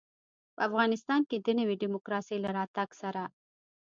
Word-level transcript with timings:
په 0.55 0.61
افغانستان 0.67 1.21
کې 1.29 1.37
د 1.39 1.47
نوي 1.59 1.75
ډيموکراسۍ 1.83 2.37
له 2.41 2.49
راتګ 2.57 2.89
سره. 3.01 3.23